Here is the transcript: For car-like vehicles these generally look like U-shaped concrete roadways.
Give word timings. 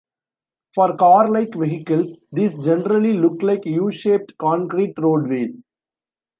For 0.73 0.95
car-like 0.97 1.53
vehicles 1.55 2.17
these 2.31 2.57
generally 2.57 3.13
look 3.13 3.43
like 3.43 3.67
U-shaped 3.67 4.35
concrete 4.39 4.95
roadways. 4.97 5.61